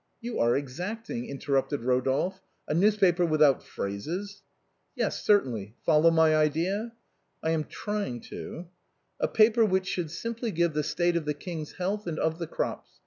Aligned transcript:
"You 0.29 0.39
are 0.39 0.57
exacting," 0.57 1.29
interrupted 1.29 1.81
Rodolphe;" 1.83 2.39
a 2.67 2.73
news 2.73 2.97
paper 2.97 3.23
without 3.23 3.61
phrases!"" 3.61 4.41
Yes, 4.95 5.23
certainly. 5.23 5.75
Follow 5.85 6.09
my 6.09 6.35
idea?"" 6.35 6.93
I 7.43 7.51
am 7.51 7.65
trying 7.65 8.21
to." 8.21 8.65
"A 9.19 9.27
paper 9.27 9.63
which 9.63 9.85
should 9.85 10.09
simply 10.09 10.49
give 10.49 10.73
the 10.73 10.81
state 10.81 11.15
of 11.15 11.25
the 11.25 11.35
King's 11.35 11.73
health 11.73 12.07
and 12.07 12.17
of 12.17 12.39
tlie 12.39 12.49
crops. 12.49 12.89